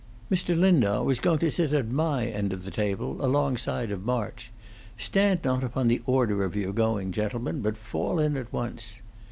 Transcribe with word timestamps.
"Mr. 0.31 0.59
Lindau 0.59 1.07
is 1.09 1.19
going 1.19 1.37
to 1.37 1.51
sit 1.51 1.71
at 1.73 1.87
my 1.87 2.25
end 2.25 2.51
of 2.53 2.65
the 2.65 2.71
table, 2.71 3.23
alongside 3.23 3.91
of 3.91 4.03
March. 4.03 4.51
Stand 4.97 5.43
not 5.43 5.63
upon 5.63 5.89
the 5.89 6.01
order 6.07 6.43
of 6.43 6.55
your 6.55 6.73
going, 6.73 7.11
gentlemen, 7.11 7.61
but 7.61 7.77
fall 7.77 8.17
in 8.17 8.35
at 8.35 8.51
once." 8.51 8.99